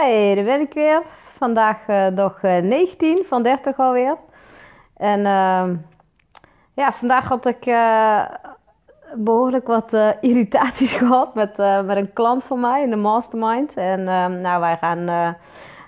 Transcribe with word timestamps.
Hey, 0.00 0.34
daar 0.34 0.44
ben 0.44 0.60
ik 0.60 0.72
weer. 0.72 1.02
Vandaag 1.36 1.88
uh, 1.88 2.06
uh, 2.42 2.62
19 2.62 3.24
van 3.24 3.42
30 3.42 3.78
alweer. 3.78 4.16
En 4.96 5.18
uh, 5.18 5.64
ja, 6.74 6.92
vandaag 6.92 7.28
had 7.28 7.46
ik 7.46 7.66
uh, 7.66 8.20
behoorlijk 9.14 9.66
wat 9.66 9.92
eh, 9.92 10.08
irritaties 10.20 10.92
gehad 11.02 11.34
met, 11.34 11.56
met 11.84 11.96
een 11.96 12.12
klant 12.12 12.44
van 12.44 12.60
mij 12.60 12.82
in 12.82 12.90
de 12.90 12.96
mastermind. 12.96 13.74
En 13.74 14.04
nou, 14.40 14.60
wij 14.60 14.76
gaan 14.76 15.36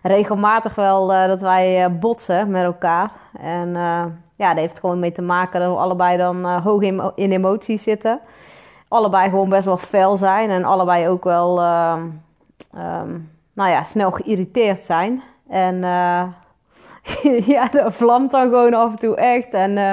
regelmatig 0.03 0.75
wel 0.75 1.07
dat 1.07 1.41
wij 1.41 1.99
botsen 1.99 2.51
met 2.51 2.65
elkaar. 2.65 3.11
En 3.41 3.73
ja, 4.37 4.49
dat 4.49 4.59
heeft 4.59 4.79
gewoon 4.79 4.99
mee 4.99 5.13
te 5.13 5.23
maken 5.23 5.61
dat 5.61 5.71
we 5.71 5.77
allebei 5.77 6.17
dan 6.17 6.45
hoog 6.59 6.83
in, 6.83 7.13
in 7.15 7.33
emoties 7.33 7.83
zitten. 7.83 8.21
Allebei 8.89 9.31
gewoon 9.31 9.49
best 9.49 9.65
wel 9.65 9.77
fel 9.77 10.17
zijn 10.17 10.51
en 10.51 10.65
allebei 10.65 11.09
ook 11.09 11.25
wel... 11.25 11.63
Um, 12.75 13.39
nou 13.61 13.73
ja, 13.73 13.83
snel 13.83 14.11
geïrriteerd 14.11 14.79
zijn. 14.79 15.23
En 15.49 15.75
uh, 15.75 16.23
ja, 17.55 17.69
dat 17.69 17.95
vlamt 17.95 18.31
dan 18.31 18.43
gewoon 18.43 18.75
af 18.75 18.91
en 18.91 18.99
toe 18.99 19.17
echt. 19.17 19.55
En 19.55 19.77
uh, 19.77 19.93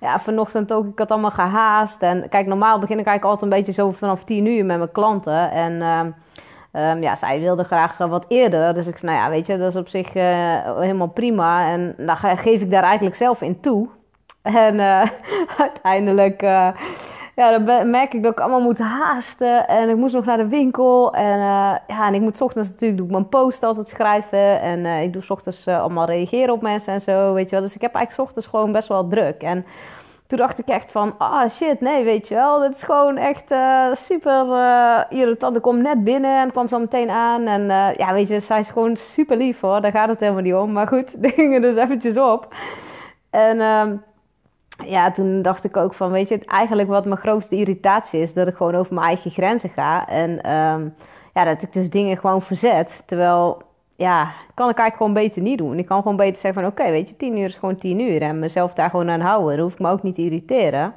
ja, 0.00 0.20
vanochtend 0.20 0.72
ook, 0.72 0.86
ik 0.86 0.98
had 0.98 1.10
allemaal 1.10 1.30
gehaast. 1.30 2.02
En 2.02 2.28
kijk, 2.28 2.46
normaal 2.46 2.78
begin 2.78 2.98
ik 2.98 3.06
eigenlijk 3.06 3.24
altijd 3.24 3.52
een 3.52 3.58
beetje 3.58 3.82
zo 3.82 3.90
vanaf 3.90 4.24
10 4.24 4.46
uur 4.46 4.64
met 4.64 4.78
mijn 4.78 4.92
klanten. 4.92 5.50
En 5.50 5.72
uh, 5.72 6.90
um, 6.90 7.02
ja, 7.02 7.16
zij 7.16 7.40
wilde 7.40 7.64
graag 7.64 7.98
wat 7.98 8.24
eerder. 8.28 8.74
Dus 8.74 8.86
ik 8.86 8.98
zei, 8.98 9.12
nou 9.12 9.24
ja, 9.24 9.30
weet 9.30 9.46
je, 9.46 9.58
dat 9.58 9.68
is 9.68 9.76
op 9.76 9.88
zich 9.88 10.12
helemaal 10.12 11.08
prima. 11.08 11.70
En 11.70 11.94
dan 11.96 12.16
geef 12.16 12.60
ik 12.60 12.70
daar 12.70 12.82
eigenlijk 12.82 13.16
zelf 13.16 13.40
in 13.40 13.60
toe. 13.60 13.88
En 14.42 14.80
uiteindelijk 15.58 16.42
ja, 17.36 17.58
dan 17.58 17.90
merk 17.90 18.14
ik 18.14 18.22
dat 18.22 18.32
ik 18.32 18.40
allemaal 18.40 18.60
moet 18.60 18.78
haasten. 18.78 19.68
En 19.68 19.88
ik 19.88 19.96
moest 19.96 20.14
nog 20.14 20.24
naar 20.24 20.36
de 20.36 20.48
winkel. 20.48 21.14
En, 21.14 21.38
uh, 21.38 21.76
ja, 21.86 22.06
en 22.06 22.14
ik 22.14 22.20
moet 22.20 22.40
ochtends 22.40 22.68
natuurlijk 22.68 22.96
doe 22.96 23.06
ik 23.06 23.12
mijn 23.12 23.28
post 23.28 23.62
altijd 23.62 23.88
schrijven. 23.88 24.60
En 24.60 24.78
uh, 24.78 25.02
ik 25.02 25.12
doe 25.12 25.22
ochtends 25.28 25.66
uh, 25.66 25.80
allemaal 25.80 26.06
reageren 26.06 26.54
op 26.54 26.62
mensen 26.62 26.92
en 26.92 27.00
zo, 27.00 27.32
weet 27.32 27.44
je 27.44 27.56
wel. 27.56 27.64
Dus 27.64 27.74
ik 27.74 27.80
heb 27.80 27.94
eigenlijk 27.94 28.28
ochtends 28.28 28.48
gewoon 28.48 28.72
best 28.72 28.88
wel 28.88 29.08
druk. 29.08 29.42
En 29.42 29.64
toen 30.26 30.38
dacht 30.38 30.58
ik 30.58 30.68
echt 30.68 30.90
van, 30.90 31.14
ah 31.18 31.42
oh 31.42 31.48
shit, 31.48 31.80
nee, 31.80 32.04
weet 32.04 32.28
je 32.28 32.34
wel. 32.34 32.60
Dit 32.60 32.74
is 32.74 32.82
gewoon 32.82 33.16
echt 33.16 33.54
super 33.92 34.46
irritant. 35.10 35.56
Ik 35.56 35.62
kom 35.62 35.82
net 35.82 36.04
binnen 36.04 36.40
en 36.40 36.50
kwam 36.50 36.68
zo 36.68 36.78
meteen 36.78 37.10
aan. 37.10 37.46
En 37.46 37.66
ja, 37.96 38.12
weet 38.12 38.28
je, 38.28 38.40
zij 38.40 38.60
is 38.60 38.70
gewoon 38.70 38.96
super 38.96 39.36
lief 39.36 39.60
hoor. 39.60 39.80
Daar 39.80 39.92
gaat 39.92 40.08
het 40.08 40.20
helemaal 40.20 40.42
niet 40.42 40.54
om. 40.54 40.72
Maar 40.72 40.86
goed, 40.86 41.22
de 41.22 41.28
gingen 41.38 41.60
dus 41.60 41.76
eventjes 41.76 42.16
op. 42.16 42.54
En 43.30 43.60
ehm, 43.60 43.96
ja, 44.84 45.10
toen 45.10 45.42
dacht 45.42 45.64
ik 45.64 45.76
ook 45.76 45.94
van, 45.94 46.10
weet 46.10 46.28
je, 46.28 46.38
eigenlijk 46.44 46.88
wat 46.88 47.04
mijn 47.04 47.20
grootste 47.20 47.56
irritatie 47.56 48.20
is, 48.20 48.32
dat 48.32 48.48
ik 48.48 48.56
gewoon 48.56 48.74
over 48.74 48.94
mijn 48.94 49.06
eigen 49.06 49.30
grenzen 49.30 49.70
ga. 49.70 50.08
En 50.08 50.52
um, 50.52 50.94
ja, 51.34 51.44
dat 51.44 51.62
ik 51.62 51.72
dus 51.72 51.90
dingen 51.90 52.16
gewoon 52.16 52.42
verzet. 52.42 53.02
Terwijl, 53.06 53.62
ja, 53.96 54.32
kan 54.54 54.68
ik 54.68 54.78
eigenlijk 54.78 54.96
gewoon 54.96 55.12
beter 55.12 55.42
niet 55.42 55.58
doen. 55.58 55.78
Ik 55.78 55.86
kan 55.86 56.02
gewoon 56.02 56.16
beter 56.16 56.38
zeggen 56.38 56.62
van, 56.62 56.70
oké, 56.70 56.90
weet 56.90 57.08
je, 57.08 57.16
tien 57.16 57.38
uur 57.38 57.44
is 57.44 57.56
gewoon 57.56 57.78
tien 57.78 58.00
uur. 58.00 58.22
En 58.22 58.38
mezelf 58.38 58.74
daar 58.74 58.90
gewoon 58.90 59.10
aan 59.10 59.20
houden. 59.20 59.56
Dan 59.56 59.64
hoef 59.64 59.72
ik 59.72 59.80
me 59.80 59.90
ook 59.90 60.02
niet 60.02 60.14
te 60.14 60.22
irriteren. 60.22 60.94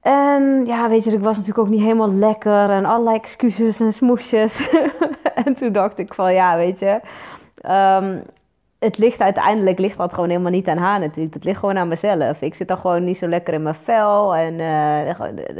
En 0.00 0.66
ja, 0.66 0.88
weet 0.88 1.04
je, 1.04 1.10
ik 1.10 1.22
was 1.22 1.36
natuurlijk 1.36 1.66
ook 1.66 1.72
niet 1.72 1.82
helemaal 1.82 2.14
lekker. 2.14 2.70
En 2.70 2.84
allerlei 2.84 3.16
excuses 3.16 3.80
en 3.80 3.92
smoesjes. 3.92 4.70
en 5.44 5.54
toen 5.54 5.72
dacht 5.72 5.98
ik 5.98 6.14
van, 6.14 6.34
ja, 6.34 6.56
weet 6.56 6.78
je... 6.78 7.00
Um, 7.70 8.22
het 8.78 8.98
ligt 8.98 9.20
uiteindelijk 9.20 9.78
ligt 9.78 9.98
dat 9.98 10.14
gewoon 10.14 10.28
helemaal 10.28 10.50
niet 10.50 10.68
aan 10.68 10.76
haar 10.76 11.00
natuurlijk. 11.00 11.34
Het 11.34 11.44
ligt 11.44 11.58
gewoon 11.58 11.78
aan 11.78 11.88
mezelf. 11.88 12.42
Ik 12.42 12.54
zit 12.54 12.68
dan 12.68 12.78
gewoon 12.78 13.04
niet 13.04 13.18
zo 13.18 13.28
lekker 13.28 13.54
in 13.54 13.62
mijn 13.62 13.74
vel 13.74 14.34
en 14.34 14.54
uh, 14.54 15.08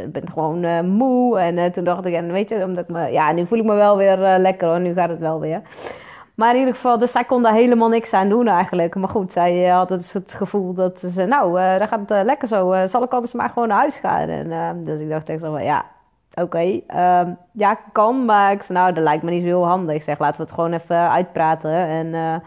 ik 0.04 0.12
ben 0.12 0.30
gewoon 0.32 0.64
uh, 0.64 0.80
moe. 0.80 1.38
En 1.38 1.56
uh, 1.56 1.64
toen 1.64 1.84
dacht 1.84 2.04
ik, 2.04 2.14
en 2.14 2.32
weet 2.32 2.48
je, 2.48 2.64
omdat 2.64 2.84
ik 2.84 2.90
me, 2.90 3.10
ja, 3.10 3.32
nu 3.32 3.46
voel 3.46 3.58
ik 3.58 3.64
me 3.64 3.74
wel 3.74 3.96
weer 3.96 4.38
lekker 4.38 4.68
hoor. 4.68 4.80
Nu 4.80 4.92
gaat 4.92 5.08
het 5.08 5.18
wel 5.18 5.40
weer. 5.40 5.62
Maar 6.34 6.52
in 6.52 6.58
ieder 6.58 6.74
geval, 6.74 6.98
dus 6.98 7.12
zij 7.12 7.24
kon 7.24 7.42
daar 7.42 7.52
helemaal 7.52 7.88
niks 7.88 8.12
aan 8.12 8.28
doen 8.28 8.48
eigenlijk. 8.48 8.94
Maar 8.94 9.08
goed, 9.08 9.32
zij 9.32 9.64
had 9.64 9.88
het 9.88 10.34
gevoel 10.36 10.74
dat 10.74 11.00
ze, 11.00 11.24
nou, 11.24 11.54
daar 11.54 11.88
gaat 11.88 12.08
het 12.08 12.24
lekker 12.24 12.48
zo. 12.48 12.86
zal 12.86 13.02
ik 13.02 13.12
anders 13.12 13.32
maar 13.32 13.48
gewoon 13.48 13.68
naar 13.68 13.78
huis 13.78 13.96
gaan? 13.96 14.28
En, 14.28 14.84
dus 14.84 15.00
ik 15.00 15.08
dacht 15.08 15.28
echt 15.28 15.40
zo 15.40 15.50
van, 15.50 15.64
ja, 15.64 15.84
oké, 16.30 16.42
okay, 16.42 16.84
ehm, 16.86 17.30
ja, 17.52 17.78
kan. 17.92 18.24
Maar 18.24 18.52
ik 18.52 18.62
zei, 18.62 18.78
nou, 18.78 18.92
dat 18.92 19.02
lijkt 19.02 19.22
me 19.22 19.30
niet 19.30 19.40
zo 19.40 19.46
heel 19.46 19.66
handig. 19.66 19.94
Ik 19.94 20.02
zeg, 20.02 20.18
laten 20.18 20.36
we 20.36 20.42
het 20.42 20.52
gewoon 20.52 20.72
even 20.72 21.10
uitpraten. 21.10 21.72
En 21.72 22.42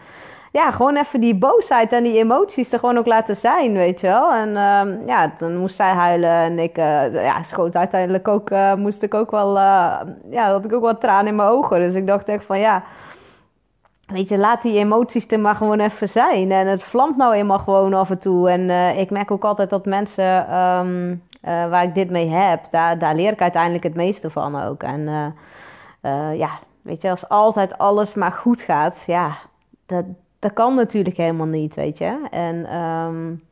ja, 0.52 0.70
gewoon 0.70 0.96
even 0.96 1.20
die 1.20 1.34
boosheid 1.34 1.92
en 1.92 2.02
die 2.02 2.18
emoties 2.18 2.72
er 2.72 2.78
gewoon 2.78 2.98
ook 2.98 3.06
laten 3.06 3.36
zijn, 3.36 3.72
weet 3.72 4.00
je 4.00 4.06
wel. 4.06 4.32
En 4.32 4.48
uh, 4.48 5.06
ja, 5.06 5.32
dan 5.38 5.56
moest 5.56 5.76
zij 5.76 5.92
huilen 5.92 6.30
en 6.30 6.58
ik 6.58 6.78
uh, 6.78 7.24
ja, 7.24 7.42
schoot 7.42 7.76
uiteindelijk 7.76 8.28
ook, 8.28 8.50
uh, 8.50 8.74
moest 8.74 9.02
ik 9.02 9.14
ook 9.14 9.30
wel, 9.30 9.56
uh, 9.56 10.00
ja, 10.30 10.50
had 10.50 10.64
ik 10.64 10.72
ook 10.72 10.82
wat 10.82 11.00
tranen 11.00 11.26
in 11.26 11.36
mijn 11.36 11.48
ogen. 11.48 11.80
Dus 11.80 11.94
ik 11.94 12.06
dacht 12.06 12.28
echt 12.28 12.44
van 12.44 12.58
ja, 12.58 12.82
weet 14.06 14.28
je, 14.28 14.38
laat 14.38 14.62
die 14.62 14.78
emoties 14.78 15.26
er 15.26 15.40
maar 15.40 15.54
gewoon 15.54 15.80
even 15.80 16.08
zijn. 16.08 16.52
En 16.52 16.66
het 16.66 16.82
vlamt 16.82 17.16
nou 17.16 17.34
eenmaal 17.34 17.58
gewoon 17.58 17.94
af 17.94 18.10
en 18.10 18.18
toe. 18.18 18.50
En 18.50 18.70
ik 18.98 19.10
merk 19.10 19.30
ook 19.30 19.44
altijd 19.44 19.70
dat 19.70 19.86
mensen 19.86 20.56
um, 20.56 21.22
waar 21.42 21.82
ik 21.82 21.94
dit 21.94 22.10
mee 22.10 22.28
heb, 22.28 22.60
daar, 22.70 22.98
daar 22.98 23.14
leer 23.14 23.32
ik 23.32 23.40
uiteindelijk 23.40 23.84
het 23.84 23.94
meeste 23.94 24.30
van 24.30 24.62
ook. 24.62 24.82
En 24.82 25.34
ja, 26.36 26.50
weet 26.82 27.02
je, 27.02 27.10
als 27.10 27.28
altijd 27.28 27.78
alles 27.78 28.14
maar 28.14 28.32
goed 28.32 28.60
gaat, 28.60 29.02
ja, 29.06 29.36
dat 29.86 30.04
dat 30.38 30.52
kan 30.52 30.74
natuurlijk 30.74 31.16
helemaal 31.16 31.46
niet, 31.46 31.74
weet 31.74 31.98
je. 31.98 32.26
En 32.30 32.76
um, 32.76 33.42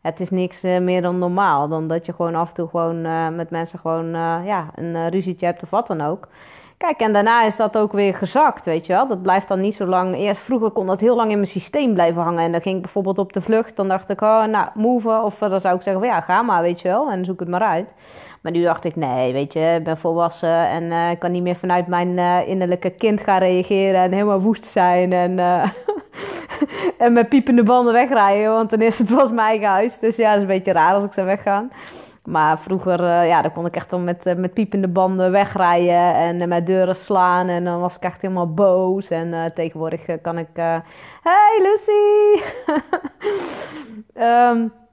het 0.00 0.20
is 0.20 0.30
niks 0.30 0.64
uh, 0.64 0.78
meer 0.78 1.02
dan 1.02 1.18
normaal. 1.18 1.68
Dan 1.68 1.86
dat 1.86 2.06
je 2.06 2.12
gewoon 2.12 2.34
af 2.34 2.48
en 2.48 2.54
toe 2.54 2.68
gewoon 2.68 3.06
uh, 3.06 3.28
met 3.28 3.50
mensen 3.50 3.78
gewoon 3.78 4.06
uh, 4.06 4.36
ja, 4.44 4.66
een 4.74 5.08
ruzietje 5.08 5.46
hebt 5.46 5.62
of 5.62 5.70
wat 5.70 5.86
dan 5.86 6.00
ook. 6.00 6.28
Kijk, 6.76 7.00
en 7.00 7.12
daarna 7.12 7.44
is 7.44 7.56
dat 7.56 7.78
ook 7.78 7.92
weer 7.92 8.14
gezakt, 8.14 8.64
weet 8.64 8.86
je 8.86 8.92
wel. 8.92 9.06
Dat 9.06 9.22
blijft 9.22 9.48
dan 9.48 9.60
niet 9.60 9.74
zo 9.74 9.86
lang. 9.86 10.16
Eerst 10.16 10.40
vroeger 10.40 10.70
kon 10.70 10.86
dat 10.86 11.00
heel 11.00 11.16
lang 11.16 11.30
in 11.30 11.36
mijn 11.36 11.46
systeem 11.46 11.94
blijven 11.94 12.22
hangen. 12.22 12.44
En 12.44 12.52
dan 12.52 12.60
ging 12.60 12.76
ik 12.76 12.82
bijvoorbeeld 12.82 13.18
op 13.18 13.32
de 13.32 13.40
vlucht. 13.40 13.76
Dan 13.76 13.88
dacht 13.88 14.10
ik, 14.10 14.20
oh, 14.20 14.44
nou, 14.44 14.68
move. 14.74 15.20
Of 15.22 15.38
dan 15.38 15.60
zou 15.60 15.76
ik 15.76 15.82
zeggen, 15.82 16.04
ja, 16.04 16.20
ga 16.20 16.42
maar, 16.42 16.62
weet 16.62 16.80
je 16.80 16.88
wel. 16.88 17.10
En 17.10 17.24
zoek 17.24 17.40
het 17.40 17.48
maar 17.48 17.60
uit. 17.60 17.94
Maar 18.42 18.52
nu 18.52 18.62
dacht 18.62 18.84
ik, 18.84 18.96
nee, 18.96 19.32
weet 19.32 19.52
je, 19.52 19.74
ik 19.78 19.84
ben 19.84 19.98
volwassen. 19.98 20.68
En 20.68 21.10
ik 21.10 21.18
kan 21.18 21.32
niet 21.32 21.42
meer 21.42 21.56
vanuit 21.56 21.86
mijn 21.86 22.18
innerlijke 22.46 22.90
kind 22.90 23.20
gaan 23.20 23.38
reageren. 23.38 24.00
En 24.00 24.12
helemaal 24.12 24.40
woest 24.40 24.64
zijn. 24.64 25.12
En, 25.12 25.38
en 26.98 27.12
met 27.12 27.28
piepende 27.28 27.62
banden 27.62 27.92
wegrijden. 27.92 28.52
Want 28.52 28.68
ten 28.68 28.80
eerste, 28.80 29.02
het 29.02 29.10
was 29.10 29.32
mijn 29.32 29.48
eigen 29.48 29.68
huis. 29.68 29.98
Dus 29.98 30.16
ja, 30.16 30.26
dat 30.26 30.36
is 30.36 30.42
een 30.42 30.48
beetje 30.48 30.72
raar 30.72 30.94
als 30.94 31.04
ik 31.04 31.12
zou 31.12 31.26
weggaan. 31.26 31.70
Maar 32.24 32.58
vroeger, 32.58 33.00
uh, 33.00 33.28
ja, 33.28 33.42
dan 33.42 33.52
kon 33.52 33.66
ik 33.66 33.76
echt 33.76 33.90
dan 33.90 34.04
met, 34.04 34.26
uh, 34.26 34.34
met 34.34 34.54
piepende 34.54 34.88
banden 34.88 35.30
wegrijden 35.30 36.14
en 36.14 36.40
uh, 36.40 36.46
met 36.46 36.66
deuren 36.66 36.96
slaan. 36.96 37.48
En 37.48 37.64
dan 37.64 37.80
was 37.80 37.96
ik 37.96 38.02
echt 38.02 38.22
helemaal 38.22 38.54
boos. 38.54 39.08
En 39.10 39.52
tegenwoordig 39.54 40.20
kan 40.22 40.38
ik... 40.38 40.48
hey 41.22 41.60
Lucy! 41.62 42.42
um, 44.14 44.72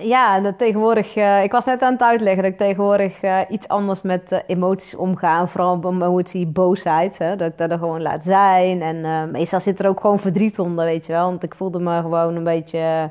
ja, 0.00 0.40
dat 0.40 0.58
tegenwoordig... 0.58 1.16
ik 1.42 1.52
was 1.52 1.64
net 1.64 1.82
aan 1.82 1.92
het 1.92 2.02
uitleggen 2.02 2.42
dat 2.42 2.52
ik 2.52 2.58
tegenwoordig 2.58 3.20
iets 3.48 3.68
anders 3.68 4.02
met 4.02 4.42
emoties 4.46 4.94
omga. 4.96 5.46
Vooral 5.46 5.80
emotie 5.84 6.46
boosheid. 6.46 7.18
Hè, 7.18 7.36
dat 7.36 7.50
ik 7.50 7.58
dat 7.58 7.70
er 7.70 7.78
gewoon 7.78 8.02
laat 8.02 8.24
zijn. 8.24 8.82
En 8.82 9.30
meestal 9.30 9.60
zit 9.60 9.80
er 9.80 9.88
ook 9.88 10.00
gewoon 10.00 10.18
verdriet 10.18 10.58
onder, 10.58 10.84
weet 10.84 11.06
je 11.06 11.12
wel. 11.12 11.24
Want 11.24 11.42
ik 11.42 11.54
voelde 11.54 11.80
me 11.80 12.00
gewoon 12.00 12.36
een 12.36 12.44
beetje 12.44 13.10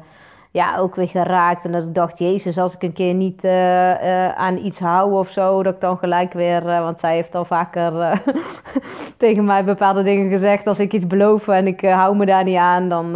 ja, 0.51 0.77
ook 0.77 0.95
weer 0.95 1.07
geraakt. 1.07 1.65
En 1.65 1.71
dat 1.71 1.83
ik 1.83 1.95
dacht, 1.95 2.19
Jezus, 2.19 2.57
als 2.57 2.75
ik 2.75 2.83
een 2.83 2.93
keer 2.93 3.13
niet 3.13 3.43
uh, 3.43 3.51
uh, 3.51 4.29
aan 4.29 4.57
iets 4.57 4.79
hou 4.79 5.13
of 5.13 5.29
zo, 5.29 5.63
dat 5.63 5.73
ik 5.73 5.81
dan 5.81 5.97
gelijk 5.97 6.33
weer, 6.33 6.65
uh, 6.65 6.79
want 6.79 6.99
zij 6.99 7.15
heeft 7.15 7.35
al 7.35 7.45
vaker 7.45 8.21
tegen 9.17 9.45
mij 9.45 9.63
bepaalde 9.63 10.03
dingen 10.03 10.29
gezegd. 10.29 10.67
Als 10.67 10.79
ik 10.79 10.93
iets 10.93 11.07
beloof 11.07 11.47
en 11.47 11.67
ik 11.67 11.81
hou 11.81 12.15
me 12.15 12.25
daar 12.25 12.43
niet 12.43 12.57
aan, 12.57 12.89
dan, 12.89 13.11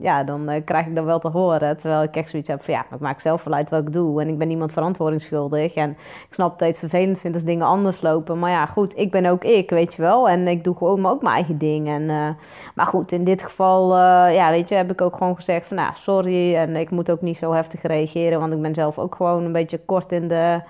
ja, 0.00 0.24
dan 0.24 0.62
krijg 0.64 0.86
ik 0.86 0.94
dat 0.94 1.04
wel 1.04 1.18
te 1.18 1.28
horen. 1.28 1.76
Terwijl 1.76 2.02
ik 2.02 2.16
echt 2.16 2.30
zoiets 2.30 2.48
heb 2.48 2.64
van, 2.64 2.74
ja, 2.74 2.84
ik 2.92 3.00
maak 3.00 3.20
zelf 3.20 3.44
wel 3.44 3.54
uit 3.54 3.70
wat 3.70 3.80
ik 3.80 3.92
doe. 3.92 4.20
En 4.20 4.28
ik 4.28 4.38
ben 4.38 4.48
niemand 4.48 4.72
verantwoordingsschuldig. 4.72 5.74
En 5.74 5.90
ik 6.28 6.34
snap 6.34 6.50
dat 6.50 6.60
je 6.60 6.66
het 6.66 6.78
vervelend 6.78 7.18
vindt 7.18 7.36
als 7.36 7.46
dingen 7.46 7.66
anders 7.66 8.00
lopen. 8.00 8.38
Maar 8.38 8.50
ja, 8.50 8.66
goed, 8.66 8.98
ik 8.98 9.10
ben 9.10 9.26
ook 9.26 9.44
ik, 9.44 9.70
weet 9.70 9.94
je 9.94 10.02
wel. 10.02 10.28
En 10.28 10.48
ik 10.48 10.64
doe 10.64 10.76
gewoon 10.76 11.06
ook 11.06 11.22
mijn 11.22 11.34
eigen 11.34 11.58
ding. 11.58 11.88
En, 11.88 12.36
maar 12.74 12.86
goed, 12.86 13.12
in 13.12 13.24
dit 13.24 13.42
geval, 13.42 13.96
ja, 14.28 14.50
weet 14.50 14.68
je, 14.68 14.74
heb 14.74 14.90
ik 14.90 15.00
ook 15.00 15.16
gewoon 15.16 15.36
gezegd 15.36 15.66
van, 15.66 15.76
nou, 15.76 15.90
sorry. 15.94 16.68
Ik 16.76 16.90
moet 16.90 17.10
ook 17.10 17.20
niet 17.20 17.36
zo 17.36 17.52
heftig 17.52 17.82
reageren, 17.82 18.40
want 18.40 18.52
ik 18.52 18.62
ben 18.62 18.74
zelf 18.74 18.98
ook 18.98 19.14
gewoon 19.14 19.44
een 19.44 19.52
beetje 19.52 19.78
kort 19.78 20.12
in 20.12 20.28
de. 20.28 20.60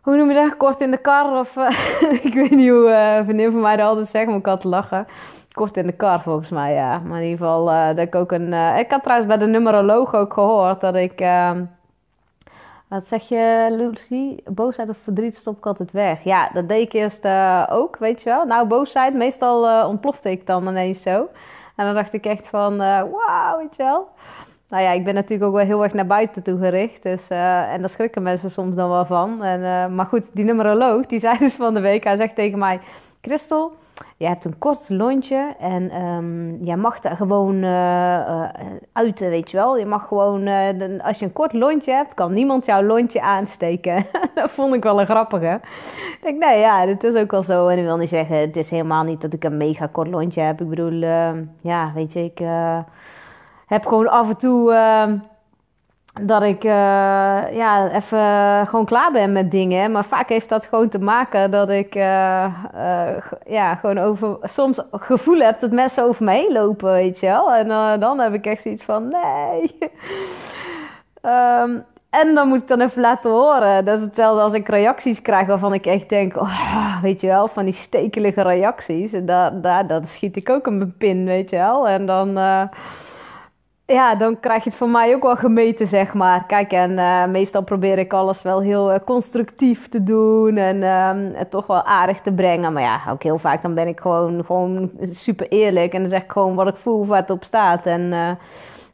Hoe 0.00 0.16
noem 0.16 0.28
je 0.28 0.34
dat? 0.34 0.56
Kort 0.56 0.80
in 0.80 0.90
de 0.90 0.96
kar? 0.96 1.38
Of 1.38 1.56
uh, 1.56 1.70
ik 2.28 2.34
weet 2.34 2.50
niet 2.50 2.70
hoe 2.70 2.88
uh, 2.88 3.24
vriendin 3.24 3.52
van 3.52 3.60
mij 3.60 3.76
dat 3.76 3.86
altijd 3.86 4.08
zegt, 4.08 4.26
maar 4.26 4.36
ik 4.36 4.46
had 4.46 4.64
lachen. 4.64 5.06
Kort 5.52 5.76
in 5.76 5.86
de 5.86 5.92
kar 5.92 6.22
volgens 6.22 6.48
mij, 6.48 6.74
ja. 6.74 6.98
Maar 6.98 7.18
in 7.18 7.28
ieder 7.28 7.38
geval, 7.38 7.70
uh, 7.70 7.86
dat 7.86 7.98
ik 7.98 8.14
ook 8.14 8.32
een. 8.32 8.52
ik 8.78 8.90
had 8.90 9.02
trouwens 9.02 9.28
bij 9.28 9.38
de 9.38 9.46
numeroloog 9.46 10.14
ook 10.14 10.32
gehoord 10.32 10.80
dat 10.80 10.94
ik. 10.94 11.20
Ehm, 11.20 11.64
wat 12.88 13.06
zeg 13.06 13.28
je, 13.28 13.66
Lucy? 13.70 14.36
Boosheid 14.44 14.88
of 14.88 14.96
verdriet 15.02 15.36
stop 15.36 15.56
ik 15.56 15.66
altijd 15.66 15.92
weg. 15.92 16.24
Ja, 16.24 16.48
dat 16.52 16.68
deed 16.68 16.86
ik 16.86 16.92
eerst 16.92 17.26
ook, 17.70 17.96
weet 17.96 18.22
je 18.22 18.30
wel. 18.30 18.44
Nou, 18.44 18.66
boosheid, 18.66 19.14
meestal 19.14 19.86
ontplofte 19.88 20.30
ik 20.30 20.46
dan 20.46 20.68
ineens 20.68 21.02
zo. 21.02 21.28
En 21.76 21.84
dan 21.84 21.94
dacht 21.94 22.12
ik 22.12 22.26
echt 22.26 22.48
van, 22.48 22.76
wauw, 22.76 23.58
weet 23.58 23.76
je 23.76 23.82
wel 23.82 24.08
nou 24.74 24.86
ja, 24.86 24.92
ik 24.92 25.04
ben 25.04 25.14
natuurlijk 25.14 25.50
ook 25.50 25.56
wel 25.56 25.66
heel 25.66 25.82
erg 25.82 25.92
naar 25.92 26.06
buiten 26.06 26.42
toe 26.42 26.58
gericht. 26.58 27.02
Dus, 27.02 27.30
uh, 27.30 27.72
en 27.72 27.80
daar 27.80 27.88
schrikken 27.88 28.22
mensen 28.22 28.50
soms 28.50 28.74
dan 28.74 28.88
wel 28.88 29.04
van. 29.04 29.42
En, 29.42 29.60
uh, 29.60 29.96
maar 29.96 30.06
goed, 30.06 30.30
die 30.32 30.44
numeroloog, 30.44 31.06
die 31.06 31.18
zei 31.18 31.38
dus 31.38 31.52
van 31.52 31.74
de 31.74 31.80
week, 31.80 32.04
hij 32.04 32.16
zegt 32.16 32.34
tegen 32.34 32.58
mij... 32.58 32.80
Christel, 33.20 33.72
je 34.16 34.26
hebt 34.26 34.44
een 34.44 34.58
kort 34.58 34.88
lontje 34.88 35.54
en 35.58 36.02
um, 36.02 36.64
je 36.64 36.76
mag 36.76 37.04
er 37.04 37.16
gewoon 37.16 37.54
uh, 37.54 38.44
uiten, 38.92 39.28
weet 39.28 39.50
je 39.50 39.56
wel. 39.56 39.78
Je 39.78 39.86
mag 39.86 40.08
gewoon, 40.08 40.48
als 41.02 41.18
je 41.18 41.24
een 41.24 41.32
kort 41.32 41.52
lontje 41.52 41.92
hebt, 41.92 42.14
kan 42.14 42.32
niemand 42.32 42.64
jouw 42.64 42.82
lontje 42.82 43.22
aansteken. 43.22 44.06
dat 44.34 44.50
vond 44.50 44.74
ik 44.74 44.82
wel 44.82 45.00
een 45.00 45.06
grappige. 45.06 45.60
Ik 46.12 46.18
denk, 46.22 46.38
nee, 46.38 46.58
ja, 46.58 46.86
dat 46.86 47.04
is 47.04 47.14
ook 47.14 47.30
wel 47.30 47.42
zo. 47.42 47.68
En 47.68 47.78
ik 47.78 47.84
wil 47.84 47.96
niet 47.96 48.08
zeggen, 48.08 48.36
het 48.36 48.56
is 48.56 48.70
helemaal 48.70 49.04
niet 49.04 49.20
dat 49.20 49.32
ik 49.32 49.44
een 49.44 49.56
mega 49.56 49.86
kort 49.86 50.08
lontje 50.08 50.40
heb. 50.40 50.60
Ik 50.60 50.68
bedoel, 50.68 50.98
ja, 51.62 51.92
weet 51.94 52.12
je, 52.12 52.24
ik 52.24 52.40
heb 53.74 53.86
gewoon 53.86 54.08
af 54.08 54.28
en 54.28 54.36
toe 54.36 54.72
ehm, 54.72 55.16
dat 56.22 56.42
ik 56.42 56.64
uh, 56.64 56.70
ja, 57.56 57.90
even 57.90 58.66
gewoon 58.66 58.84
klaar 58.84 59.12
ben 59.12 59.32
met 59.32 59.50
dingen. 59.50 59.90
Maar 59.90 60.04
vaak 60.04 60.28
heeft 60.28 60.48
dat 60.48 60.66
gewoon 60.66 60.88
te 60.88 60.98
maken 60.98 61.50
dat 61.50 61.70
ik 61.70 61.94
uh, 61.94 62.46
uh, 62.74 63.16
ja, 63.46 63.74
gewoon 63.74 63.98
over, 63.98 64.36
soms 64.42 64.80
gevoel 64.90 65.38
heb 65.38 65.60
dat 65.60 65.70
mensen 65.70 66.04
over 66.04 66.24
me 66.24 66.32
heen 66.32 66.52
lopen, 66.52 66.92
weet 66.92 67.20
je 67.20 67.26
wel. 67.26 67.52
En 67.52 67.68
dan 68.00 68.18
heb 68.18 68.34
ik 68.34 68.46
echt 68.46 68.62
zoiets 68.62 68.84
van, 68.84 69.08
nee. 69.08 69.78
um, 71.22 71.84
en 72.20 72.34
dan 72.34 72.48
moet 72.48 72.60
ik 72.60 72.68
dan 72.68 72.80
even 72.80 73.00
laten 73.00 73.30
horen. 73.30 73.84
Dat 73.84 73.98
is 73.98 74.04
hetzelfde 74.04 74.42
als 74.42 74.52
ik 74.52 74.68
reacties 74.68 75.22
krijg 75.22 75.46
waarvan 75.46 75.74
ik 75.74 75.86
echt 75.86 76.08
denk, 76.08 76.36
oh, 76.36 77.02
weet 77.02 77.20
je 77.20 77.26
wel, 77.26 77.48
van 77.48 77.64
die 77.64 77.74
stekelige 77.74 78.42
reacties. 78.42 79.12
En 79.12 79.26
daar, 79.26 79.62
daar, 79.86 80.06
schiet 80.06 80.36
ik 80.36 80.50
ook 80.50 80.70
mijn 80.70 80.96
pin, 80.96 81.24
weet 81.24 81.50
je 81.50 81.56
wel. 81.56 81.88
En 81.88 82.06
dan 82.06 82.38
ja, 83.86 84.14
dan 84.14 84.40
krijg 84.40 84.64
je 84.64 84.68
het 84.68 84.78
van 84.78 84.90
mij 84.90 85.14
ook 85.14 85.22
wel 85.22 85.36
gemeten, 85.36 85.86
zeg 85.86 86.14
maar. 86.14 86.46
Kijk, 86.46 86.72
en 86.72 86.90
uh, 86.90 87.26
meestal 87.26 87.62
probeer 87.62 87.98
ik 87.98 88.12
alles 88.12 88.42
wel 88.42 88.60
heel 88.60 88.92
uh, 88.92 88.98
constructief 89.04 89.88
te 89.88 90.02
doen 90.02 90.56
en 90.56 90.76
uh, 90.76 91.38
het 91.38 91.50
toch 91.50 91.66
wel 91.66 91.82
aardig 91.82 92.20
te 92.20 92.32
brengen. 92.32 92.72
Maar 92.72 92.82
ja, 92.82 93.00
ook 93.10 93.22
heel 93.22 93.38
vaak 93.38 93.62
dan 93.62 93.74
ben 93.74 93.88
ik 93.88 94.00
gewoon, 94.00 94.44
gewoon 94.44 94.90
super 95.00 95.48
eerlijk 95.48 95.92
en 95.92 96.00
dan 96.00 96.08
zeg 96.08 96.22
ik 96.22 96.30
gewoon 96.30 96.54
wat 96.54 96.66
ik 96.66 96.76
voel, 96.76 97.06
wat 97.06 97.30
op 97.30 97.44
staat. 97.44 97.86
En 97.86 98.00
uh, 98.00 98.30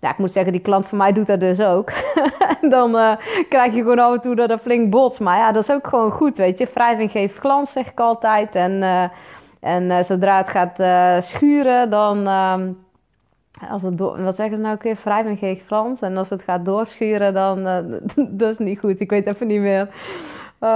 ja, 0.00 0.10
ik 0.10 0.18
moet 0.18 0.32
zeggen, 0.32 0.52
die 0.52 0.60
klant 0.60 0.86
van 0.86 0.98
mij 0.98 1.12
doet 1.12 1.26
dat 1.26 1.40
dus 1.40 1.60
ook. 1.60 1.92
dan 2.74 3.18
krijg 3.48 3.74
je 3.74 3.80
gewoon 3.80 3.98
af 3.98 4.12
en 4.12 4.20
toe 4.20 4.34
dat 4.34 4.50
er 4.50 4.58
flink 4.58 4.90
bots. 4.90 5.18
Maar 5.18 5.38
ja, 5.38 5.52
dat 5.52 5.62
is 5.62 5.72
ook 5.72 5.86
gewoon 5.86 6.10
goed, 6.10 6.36
weet 6.36 6.58
je. 6.58 6.68
Wrijving 6.74 7.10
geeft 7.10 7.38
glans, 7.38 7.72
zeg 7.72 7.90
ik 7.90 8.00
altijd. 8.00 8.54
En, 8.54 8.82
en 9.60 10.04
zodra 10.04 10.36
het 10.36 10.48
gaat 10.48 10.82
schuren, 11.24 11.90
dan 11.90 12.26
ehm, 12.26 12.68
als 13.70 13.82
het 13.82 13.98
door, 13.98 14.22
wat 14.22 14.36
zeggen 14.36 14.56
ze 14.56 14.62
nou 14.62 14.74
een 14.74 14.80
keer? 14.80 14.98
Wrijving 15.04 15.38
geeft 15.38 15.66
Frans. 15.66 16.00
En 16.00 16.16
als 16.16 16.30
het 16.30 16.42
gaat 16.42 16.64
doorschuren, 16.64 17.34
dan 17.34 17.66
uh, 17.66 17.78
dat 18.40 18.50
is 18.50 18.58
niet 18.58 18.78
goed. 18.78 19.00
Ik 19.00 19.10
weet 19.10 19.26
even 19.26 19.46
niet 19.46 19.60
meer. 19.60 19.88
Uh, 20.60 20.68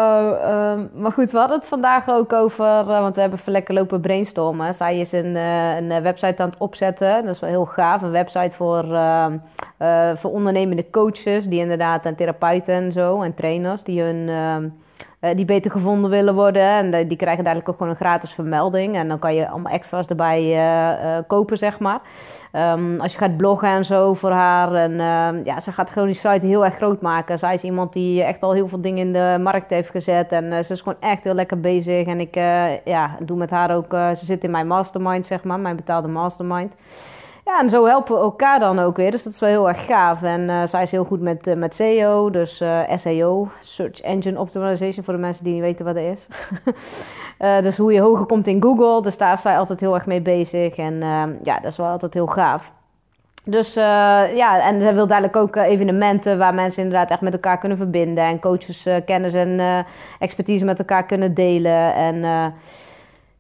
maar 0.95 1.13
goed, 1.13 1.31
we 1.31 1.39
hadden 1.39 1.59
het 1.59 1.67
vandaag 1.67 2.09
ook 2.09 2.33
over, 2.33 2.65
uh, 2.65 2.87
want 2.87 3.15
we 3.15 3.21
hebben 3.21 3.41
lekker 3.45 3.75
lopen 3.75 4.01
brainstormen. 4.01 4.75
Zij 4.75 5.01
is 5.01 5.13
een, 5.13 5.35
uh, 5.35 5.77
een 5.77 6.03
website 6.03 6.43
aan 6.43 6.49
het 6.49 6.59
opzetten. 6.59 7.25
Dat 7.25 7.35
is 7.35 7.41
wel 7.41 7.51
heel 7.51 7.65
gaaf. 7.65 8.03
Een 8.03 8.11
website 8.11 8.57
voor, 8.57 8.95
ehm, 8.95 9.39
voor 10.17 10.31
ondernemende 10.31 10.91
coaches, 10.91 11.47
die 11.47 11.61
inderdaad 11.61 12.05
en 12.05 12.17
therapeuten 12.17 12.75
en 12.75 12.93
zo, 12.93 13.23
en 13.23 13.35
trainers, 13.35 13.83
die 13.83 14.03
hun 14.03 14.29
ehm, 14.29 14.69
die 15.35 15.45
beter 15.45 15.71
gevonden 15.71 16.11
willen 16.11 16.35
worden. 16.35 16.63
En 16.63 17.09
die 17.09 17.17
krijgen 17.17 17.45
dadelijk 17.45 17.69
ook 17.69 17.77
gewoon 17.77 17.93
een 17.93 17.99
gratis 17.99 18.33
vermelding. 18.33 18.97
En 18.97 19.09
dan 19.09 19.19
kan 19.19 19.35
je 19.35 19.49
allemaal 19.49 19.73
extra's 19.73 20.07
erbij 20.07 20.57
uh, 20.57 21.19
kopen, 21.27 21.59
zeg 21.59 21.79
maar. 21.79 22.01
Um, 22.53 23.01
als 23.01 23.13
je 23.13 23.19
gaat 23.19 23.37
bloggen 23.37 23.69
en 23.69 23.85
zo 23.85 24.15
voor 24.15 24.31
haar. 24.31 24.75
En 24.75 24.93
uh, 24.93 25.45
ja, 25.45 25.61
ze 25.61 25.73
gaat 25.73 25.91
gewoon 25.91 26.09
die 26.09 26.17
site 26.17 26.47
heel 26.47 26.65
erg 26.65 26.75
groot 26.75 27.01
maken. 27.01 27.39
Zij 27.39 27.55
is 27.55 27.63
iemand 27.63 27.93
die 27.93 28.23
echt 28.23 28.43
al 28.43 28.53
heel 28.53 28.69
veel 28.69 28.81
dingen 28.81 29.07
in 29.07 29.13
de 29.13 29.39
markt 29.41 29.71
heeft 29.71 29.91
gezet. 29.91 30.33
En 30.33 30.65
ze 30.65 30.73
is 30.73 30.81
gewoon 30.81 31.01
echt 31.01 31.25
heel 31.25 31.35
lekker 31.35 31.61
bezig. 31.61 32.07
En 32.07 32.21
ik 32.21 32.35
ja, 32.85 33.17
doe 33.21 33.37
met 33.37 33.51
haar 33.51 33.77
ook... 33.77 33.91
ze 33.91 34.25
zit 34.25 34.45
in 34.45 34.51
mijn 34.51 34.67
mastermind, 34.67 35.27
zeg 35.27 35.45
maar. 35.45 35.61
Mijn 35.61 35.77
betaalde 35.77 36.09
mastermind. 36.09 36.75
Ja, 37.45 37.61
en 37.61 37.71
zo 37.71 37.87
helpen 37.87 38.15
we 38.15 38.21
elkaar 38.21 38.61
dan 38.61 38.79
ook 38.79 38.97
weer. 38.97 39.11
Dus 39.11 39.23
dat 39.23 39.33
is 39.33 39.41
wel 39.41 39.49
heel 39.49 39.69
erg 39.69 39.85
gaaf. 39.85 40.23
En 40.23 40.41
uh, 40.41 40.67
zij 40.67 40.83
is 40.83 40.91
heel 40.91 41.05
goed 41.05 41.21
met, 41.21 41.47
uh, 41.47 41.55
met 41.55 41.75
SEO, 41.75 42.31
dus 42.31 42.61
uh, 42.61 42.81
SEO, 42.95 43.49
Search 43.61 44.01
Engine 44.01 44.41
Optimization, 44.41 45.05
voor 45.05 45.15
de 45.15 45.21
mensen 45.21 45.45
die 45.45 45.53
niet 45.53 45.63
weten 45.63 45.85
wat 45.85 45.95
dat 45.95 46.05
is. 46.05 46.27
dus 47.65 47.77
hoe 47.77 47.93
je 47.93 48.01
hoger 48.01 48.27
komt 48.27 48.47
in 48.47 48.63
Google, 48.63 49.03
dus 49.03 49.19
daar 49.19 49.33
is 49.33 49.43
zij 49.43 49.59
altijd 49.59 49.81
heel 49.81 49.95
erg 49.95 50.07
mee 50.07 50.21
bezig. 50.21 50.77
En 50.77 50.99
ja, 51.43 51.55
dat 51.61 51.71
is 51.71 51.77
wel 51.77 51.87
altijd 51.87 52.15
heel 52.15 52.27
gaaf. 52.27 52.73
Dus 53.45 53.75
ja, 53.75 54.61
en 54.61 54.81
zij 54.81 54.95
wil 54.95 55.07
dadelijk 55.07 55.37
ook 55.37 55.57
evenementen 55.57 56.39
waar 56.39 56.55
mensen 56.55 56.83
inderdaad 56.83 57.11
echt 57.11 57.21
met 57.21 57.33
elkaar 57.33 57.59
kunnen 57.59 57.79
verbinden. 57.79 58.25
En 58.25 58.41
coaches 58.41 58.89
kennis 59.05 59.35
en 59.35 59.85
expertise 60.19 60.65
met 60.65 60.79
elkaar 60.79 61.07
kunnen 61.07 61.35
delen. 61.35 61.95
En 61.95 62.25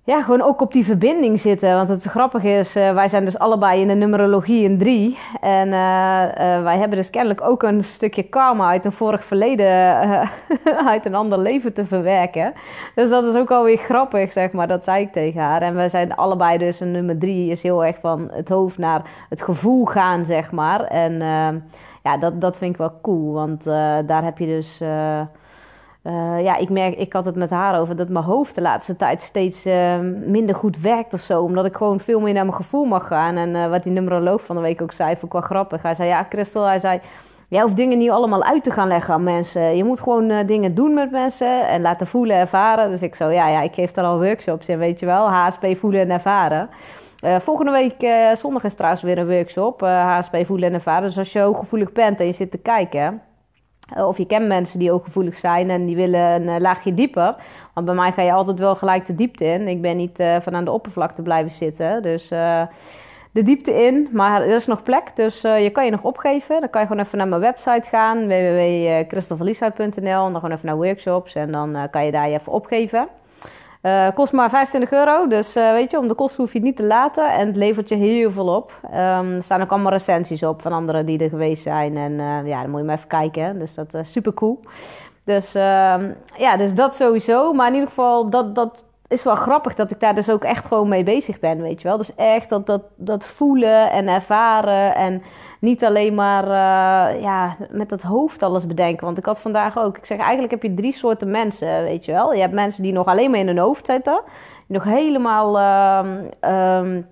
ja, 0.05 0.23
gewoon 0.23 0.43
ook 0.43 0.61
op 0.61 0.73
die 0.73 0.85
verbinding 0.85 1.41
zitten. 1.41 1.75
Want 1.75 1.89
het 1.89 2.05
grappige 2.05 2.49
is, 2.49 2.77
uh, 2.77 2.93
wij 2.93 3.09
zijn 3.09 3.25
dus 3.25 3.39
allebei 3.39 3.81
in 3.81 3.89
de 3.89 3.95
numerologie 3.95 4.65
in 4.65 4.79
drie. 4.79 5.19
En 5.41 5.69
uh, 5.69 5.75
uh, 5.75 6.62
wij 6.62 6.79
hebben 6.79 6.99
dus 6.99 7.11
kennelijk 7.11 7.41
ook 7.41 7.62
een 7.62 7.83
stukje 7.83 8.23
karma 8.23 8.69
uit 8.69 8.85
een 8.85 8.93
vorig 8.93 9.25
verleden, 9.25 9.67
uit 10.93 11.06
een 11.06 11.15
ander 11.15 11.39
leven 11.39 11.73
te 11.73 11.85
verwerken. 11.85 12.53
Dus 12.95 13.09
dat 13.09 13.25
is 13.25 13.35
ook 13.35 13.51
alweer 13.51 13.77
grappig, 13.77 14.33
zeg 14.33 14.53
maar. 14.53 14.69
Dat 14.69 14.85
zei 14.85 15.03
ik 15.03 15.12
tegen 15.12 15.41
haar. 15.41 15.62
En 15.62 15.75
wij 15.75 15.89
zijn 15.89 16.15
allebei 16.15 16.59
dus, 16.59 16.81
een 16.81 16.91
nummer 16.91 17.19
drie 17.19 17.50
is 17.50 17.62
heel 17.62 17.85
erg 17.85 17.97
van 18.00 18.31
het 18.33 18.49
hoofd 18.49 18.79
naar 18.79 19.03
het 19.29 19.43
gevoel 19.43 19.85
gaan, 19.85 20.27
zeg 20.27 20.50
maar. 20.50 20.85
En 20.85 21.12
ja, 22.03 22.17
dat, 22.19 22.41
dat 22.41 22.57
vind 22.57 22.71
ik 22.71 22.77
wel 22.79 22.99
cool, 23.03 23.33
want 23.33 23.65
daar 24.07 24.25
heb 24.25 24.39
je 24.39 24.47
dus... 24.47 24.81
Uh, 26.05 26.43
ja, 26.43 26.56
ik 26.56 26.69
merk, 26.69 26.97
ik 26.97 27.12
had 27.12 27.25
het 27.25 27.35
met 27.35 27.51
haar 27.51 27.81
over 27.81 27.97
dat 27.97 28.09
mijn 28.09 28.25
hoofd 28.25 28.55
de 28.55 28.61
laatste 28.61 28.97
tijd 28.97 29.23
steeds 29.23 29.67
uh, 29.67 29.99
minder 30.27 30.55
goed 30.55 30.81
werkt 30.81 31.15
of 31.15 31.21
zo. 31.21 31.43
Omdat 31.43 31.65
ik 31.65 31.77
gewoon 31.77 32.01
veel 32.01 32.21
meer 32.21 32.33
naar 32.33 32.45
mijn 32.45 32.56
gevoel 32.56 32.85
mag 32.85 33.06
gaan. 33.06 33.37
En 33.37 33.55
uh, 33.55 33.69
wat 33.69 33.83
die 33.83 33.93
numeroloog 33.93 34.45
van 34.45 34.56
de 34.56 34.62
week 34.62 34.83
ook 34.83 34.93
zei, 34.93 35.11
vond 35.11 35.25
ik 35.25 35.33
wel 35.33 35.41
grappig. 35.41 35.83
Hij 35.83 35.95
zei, 35.95 36.09
ja 36.09 36.27
Christel, 36.29 36.65
hij 36.65 36.79
zei, 36.79 37.01
jij 37.49 37.62
hoeft 37.62 37.77
dingen 37.77 37.99
niet 37.99 38.11
allemaal 38.11 38.45
uit 38.45 38.65
te 38.65 38.71
gaan 38.71 38.89
leggen 38.89 39.15
aan 39.15 39.23
mensen. 39.23 39.77
Je 39.77 39.85
moet 39.85 40.01
gewoon 40.01 40.47
dingen 40.47 40.75
doen 40.75 40.95
met 40.95 41.11
mensen 41.11 41.69
en 41.69 41.81
laten 41.81 42.07
voelen, 42.07 42.37
ervaren. 42.37 42.91
Dus 42.91 43.03
ik 43.03 43.15
zo, 43.15 43.31
ja, 43.31 43.49
ja, 43.49 43.62
ik 43.62 43.75
geef 43.75 43.93
daar 43.93 44.05
al 44.05 44.23
workshops 44.23 44.69
in, 44.69 44.79
weet 44.79 45.00
je 45.00 45.07
wel. 45.07 45.29
HSP 45.29 45.67
voelen 45.77 46.00
en 46.00 46.11
ervaren. 46.11 46.69
volgende 47.41 47.71
week 47.71 48.07
zondag 48.37 48.65
is 48.65 48.75
trouwens 48.75 49.03
weer 49.03 49.19
een 49.19 49.29
workshop, 49.29 49.81
HSP 49.81 50.37
voelen 50.43 50.69
en 50.69 50.75
ervaren. 50.75 51.09
Dus 51.09 51.19
als 51.19 51.33
je 51.33 51.41
hooggevoelig 51.41 51.93
bent 51.93 52.21
en 52.21 52.27
je 52.27 52.33
zit 52.33 52.50
te 52.50 52.59
kijken 52.59 53.23
eh, 53.25 53.34
of 53.97 54.19
je 54.19 54.27
kent 54.27 54.47
mensen 54.47 54.79
die 54.79 54.93
ook 54.93 55.05
gevoelig 55.05 55.39
zijn 55.39 55.71
en 55.71 55.87
die 55.87 55.97
willen 55.97 56.21
een 56.21 56.49
eh, 56.49 56.61
laagje 56.61 56.95
dieper. 56.95 57.37
Want 57.75 57.87
bij 57.87 57.95
mij 57.95 58.13
ga 58.13 58.23
je 58.23 58.33
altijd 58.33 58.59
wel 58.59 58.75
gelijk 58.75 59.07
de 59.07 59.15
diepte 59.15 59.45
in. 59.45 59.69
Ik 59.69 59.81
ben 59.81 59.97
niet 59.97 60.21
uh, 60.21 60.37
van 60.41 60.55
aan 60.55 60.65
de 60.65 60.71
oppervlakte 60.71 61.23
blijven 61.23 61.53
zitten. 61.53 62.03
Dus 62.03 62.29
de 62.29 63.43
diepte 63.43 63.85
in. 63.85 64.09
Maar 64.12 64.43
er 64.43 64.55
is 64.55 64.67
nog 64.67 64.83
plek, 64.83 65.11
dus 65.14 65.41
je 65.41 65.71
kan 65.73 65.85
je 65.85 65.91
nog 65.91 66.03
opgeven. 66.03 66.61
Dan 66.61 66.71
kan 66.71 66.81
je 66.81 66.87
gewoon 66.87 67.05
even 67.05 67.19
naar 67.19 67.29
mijn 67.29 67.41
website 67.41 67.88
gaan. 67.88 68.26
www.christelverlieshout.nl 68.26 70.26
En 70.26 70.33
dan 70.33 70.35
gewoon 70.35 70.53
even 70.53 70.67
naar 70.67 70.76
workshops. 70.76 71.35
En 71.35 71.53
dan 71.53 71.88
kan 71.91 72.05
je 72.05 72.12
daar 72.12 72.29
je 72.29 72.38
even 72.38 72.53
opgeven. 72.53 73.09
Uh, 73.85 74.09
kost 74.14 74.33
maar 74.33 74.50
25 74.50 74.91
euro, 74.99 75.26
dus 75.26 75.57
uh, 75.57 75.73
weet 75.73 75.91
je, 75.91 75.99
om 75.99 76.09
de 76.09 76.14
kosten 76.14 76.43
hoef 76.43 76.53
je 76.53 76.59
het 76.59 76.67
niet 76.67 76.76
te 76.76 76.83
laten. 76.83 77.33
En 77.33 77.47
het 77.47 77.57
levert 77.57 77.88
je 77.88 77.95
heel 77.95 78.31
veel 78.31 78.49
op. 78.49 78.73
Um, 78.85 79.35
er 79.35 79.43
staan 79.43 79.62
ook 79.62 79.71
allemaal 79.71 79.93
recensies 79.93 80.43
op 80.43 80.62
van 80.62 80.73
anderen 80.73 81.07
die 81.07 81.19
er 81.19 81.29
geweest 81.29 81.62
zijn. 81.62 81.97
En 81.97 82.12
uh, 82.12 82.47
ja, 82.47 82.61
dan 82.61 82.71
moet 82.71 82.81
je 82.81 82.87
maar 82.87 82.97
even 82.97 83.09
kijken. 83.09 83.59
Dus 83.59 83.75
dat 83.75 83.95
is 83.95 84.12
super 84.12 84.35
cool. 84.35 84.61
Dus 85.25 85.55
ehm, 85.55 86.11
ja, 86.37 86.57
dus 86.57 86.75
dat 86.75 86.97
sowieso. 86.97 87.53
Maar 87.53 87.67
in 87.67 87.75
ieder 87.75 87.88
geval, 87.88 88.31
dat, 88.31 88.55
dat 88.55 88.85
is 89.09 89.25
wel 89.25 89.35
grappig 89.35 89.75
dat 89.75 89.91
ik 89.91 90.00
daar 90.00 90.14
dus 90.14 90.31
ook 90.31 90.45
echt 90.45 90.67
gewoon 90.67 90.88
mee 90.88 91.05
bezig 91.05 91.38
ben, 91.38 91.62
weet 91.62 91.83
je 91.83 91.88
wel. 91.88 91.97
Dus 91.97 92.14
echt 92.14 92.49
dat, 92.49 92.67
dat, 92.67 92.83
dat 92.97 93.26
voelen 93.26 93.91
en 93.91 94.09
ervaren 94.09 94.95
en 94.95 95.23
niet 95.64 95.85
alleen 95.85 96.14
maar 96.14 96.44
uh, 96.44 97.23
ja, 97.23 97.56
met 97.71 97.90
het 97.90 98.02
hoofd 98.02 98.42
alles 98.42 98.66
bedenken. 98.66 99.04
Want 99.04 99.18
ik 99.18 99.25
had 99.25 99.40
vandaag 99.40 99.78
ook, 99.78 99.97
ik 99.97 100.06
zeg 100.06 100.18
eigenlijk 100.18 100.50
heb 100.50 100.62
je 100.62 100.75
drie 100.75 100.92
soorten 100.92 101.30
mensen, 101.30 101.83
weet 101.83 102.04
je 102.04 102.12
wel. 102.12 102.33
Je 102.35 102.40
hebt 102.40 102.52
mensen 102.52 102.83
die 102.83 102.92
nog 102.92 103.06
alleen 103.06 103.30
maar 103.30 103.40
in 103.40 103.47
hun 103.47 103.59
hoofd 103.59 103.87
zitten, 103.87 104.23
die 104.66 104.76
nog 104.76 104.85
helemaal... 104.85 105.59
Uh, 105.59 106.78
um, 106.80 107.06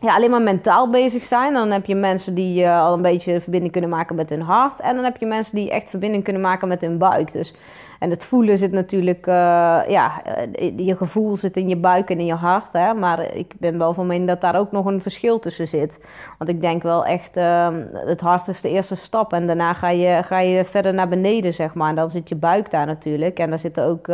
ja, 0.00 0.14
alleen 0.14 0.30
maar 0.30 0.42
mentaal 0.42 0.90
bezig 0.90 1.24
zijn. 1.24 1.52
Dan 1.52 1.70
heb 1.70 1.86
je 1.86 1.94
mensen 1.94 2.34
die 2.34 2.62
uh, 2.62 2.82
al 2.84 2.94
een 2.94 3.02
beetje 3.02 3.40
verbinding 3.40 3.72
kunnen 3.72 3.90
maken 3.90 4.16
met 4.16 4.30
hun 4.30 4.42
hart. 4.42 4.80
En 4.80 4.94
dan 4.94 5.04
heb 5.04 5.16
je 5.16 5.26
mensen 5.26 5.56
die 5.56 5.70
echt 5.70 5.90
verbinding 5.90 6.24
kunnen 6.24 6.42
maken 6.42 6.68
met 6.68 6.80
hun 6.80 6.98
buik. 6.98 7.32
Dus, 7.32 7.54
en 8.00 8.10
het 8.10 8.24
voelen 8.24 8.58
zit 8.58 8.72
natuurlijk, 8.72 9.26
uh, 9.26 9.34
ja, 9.88 10.22
uh, 10.60 10.72
je 10.86 10.96
gevoel 10.96 11.36
zit 11.36 11.56
in 11.56 11.68
je 11.68 11.76
buik 11.76 12.10
en 12.10 12.18
in 12.18 12.26
je 12.26 12.34
hart. 12.34 12.72
Hè? 12.72 12.94
Maar 12.94 13.34
ik 13.34 13.54
ben 13.58 13.78
wel 13.78 13.94
van 13.94 14.06
mening 14.06 14.28
dat 14.28 14.40
daar 14.40 14.56
ook 14.56 14.72
nog 14.72 14.86
een 14.86 15.02
verschil 15.02 15.38
tussen 15.38 15.66
zit. 15.66 16.00
Want 16.38 16.50
ik 16.50 16.60
denk 16.60 16.82
wel 16.82 17.04
echt, 17.04 17.36
ehm, 17.36 17.82
het 17.92 18.20
hart 18.20 18.48
is 18.48 18.60
de 18.60 18.68
eerste 18.68 18.94
stap. 18.96 19.32
En 19.32 19.46
daarna 19.46 19.72
ga 19.74 19.88
je, 19.88 20.22
ga 20.22 20.38
je 20.38 20.64
verder 20.64 20.94
naar 20.94 21.08
beneden, 21.08 21.54
zeg 21.54 21.74
maar. 21.74 21.88
En 21.88 21.94
dan 21.94 22.10
zit 22.10 22.28
je 22.28 22.34
buik 22.34 22.70
daar 22.70 22.86
natuurlijk. 22.86 23.38
En 23.38 23.48
daar 23.50 23.58
zitten 23.58 23.84
ook 23.84 24.06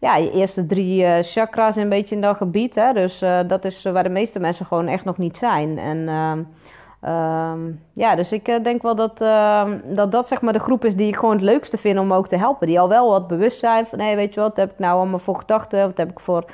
ja, 0.00 0.16
je 0.16 0.32
eerste 0.32 0.66
drie 0.66 1.22
chakras 1.22 1.76
een 1.76 1.88
beetje 1.88 2.14
in 2.14 2.20
dat 2.20 2.36
gebied. 2.36 2.74
Hè? 2.74 2.92
Dus 2.92 3.18
dat 3.46 3.64
is 3.64 3.82
waar 3.82 4.02
de 4.02 4.08
meeste 4.08 4.38
mensen 4.38 4.66
gewoon 4.66 4.88
echt 4.88 5.04
nog 5.04 5.18
niet 5.18 5.36
zijn. 5.36 5.78
En 5.78 5.96
uh, 5.96 6.32
ja, 7.92 8.14
dus 8.16 8.32
ik 8.32 8.48
eh, 8.48 8.62
denk 8.62 8.82
wel 8.82 8.94
dat, 8.94 9.20
ehm, 9.20 9.78
dat 9.84 10.12
dat 10.12 10.28
zeg 10.28 10.40
maar 10.40 10.52
de 10.52 10.58
groep 10.58 10.84
is 10.84 10.96
die 10.96 11.08
ik 11.08 11.16
gewoon 11.16 11.34
het 11.34 11.44
leukste 11.44 11.76
vind 11.76 11.98
om 11.98 12.12
ook 12.12 12.28
te 12.28 12.36
helpen. 12.36 12.66
Die 12.66 12.80
al 12.80 12.88
wel 12.88 13.10
wat 13.10 13.28
bewust 13.28 13.58
zijn 13.58 13.86
van, 13.86 13.98
hé, 13.98 14.14
weet 14.14 14.34
je 14.34 14.40
wat 14.40 14.56
heb 14.56 14.70
ik 14.70 14.78
nou 14.78 14.96
allemaal 14.96 15.18
voor 15.18 15.36
gedachten? 15.36 15.86
Wat 15.86 15.96
heb 15.96 16.10
ik 16.10 16.20
voor 16.20 16.44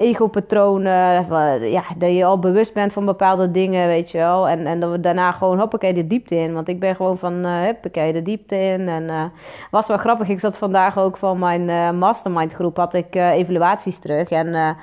ego-patronen. 0.00 1.70
Ja, 1.70 1.82
dat 1.96 2.10
je 2.10 2.24
al 2.24 2.38
bewust 2.38 2.74
bent 2.74 2.92
van 2.92 3.04
bepaalde 3.04 3.50
dingen, 3.50 3.86
weet 3.86 4.10
je 4.10 4.18
wel. 4.18 4.48
En, 4.48 4.66
en 4.66 4.80
dat 4.80 4.90
we 4.90 5.00
daarna 5.00 5.32
gewoon, 5.32 5.58
hoppakee, 5.58 5.94
de 5.94 6.06
diepte 6.06 6.36
in. 6.36 6.54
Want 6.54 6.68
ik 6.68 6.80
ben 6.80 6.96
gewoon 6.96 7.18
van, 7.18 7.46
uh, 7.46 7.64
hoppakee, 7.64 8.12
de 8.12 8.22
diepte 8.22 8.56
in. 8.56 8.88
En 8.88 9.02
uh, 9.02 9.22
was 9.70 9.86
wel 9.86 9.96
grappig, 9.96 10.28
ik 10.28 10.40
zat 10.40 10.58
vandaag 10.58 10.98
ook 10.98 11.16
van 11.16 11.38
mijn 11.38 11.68
uh, 11.68 11.90
mastermind 11.90 12.52
groep, 12.52 12.76
had 12.76 12.94
ik 12.94 13.14
evaluaties 13.14 13.98
terug. 13.98 14.30
En 14.30 14.76